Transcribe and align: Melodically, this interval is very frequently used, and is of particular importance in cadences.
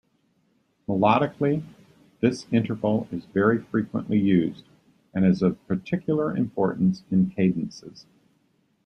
Melodically, 0.87 1.61
this 2.21 2.47
interval 2.51 3.07
is 3.11 3.25
very 3.25 3.61
frequently 3.61 4.17
used, 4.17 4.63
and 5.13 5.23
is 5.23 5.43
of 5.43 5.63
particular 5.67 6.35
importance 6.35 7.03
in 7.11 7.29
cadences. 7.29 8.07